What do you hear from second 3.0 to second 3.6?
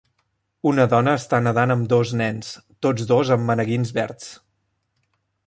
dos amb